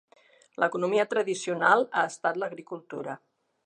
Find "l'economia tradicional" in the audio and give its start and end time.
0.63-1.87